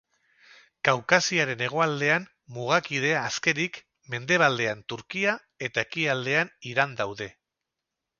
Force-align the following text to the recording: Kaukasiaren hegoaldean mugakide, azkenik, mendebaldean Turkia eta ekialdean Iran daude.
Kaukasiaren 0.87 1.59
hegoaldean 1.65 2.23
mugakide, 2.55 3.11
azkenik, 3.19 3.77
mendebaldean 4.13 4.81
Turkia 4.95 5.35
eta 5.69 5.85
ekialdean 5.89 6.51
Iran 6.73 6.97
daude. 7.03 7.29